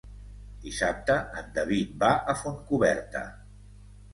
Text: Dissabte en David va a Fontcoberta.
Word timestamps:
Dissabte 0.61 1.17
en 1.41 1.53
David 1.59 1.93
va 2.05 2.09
a 2.33 2.35
Fontcoberta. 2.41 3.25